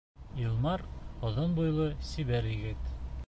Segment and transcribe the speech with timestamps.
[0.43, 0.83] Илмар
[1.29, 2.93] оҙон буйлы, сибәр егет.